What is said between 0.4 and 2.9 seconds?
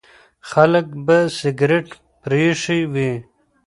خلک به سګریټ پرېښی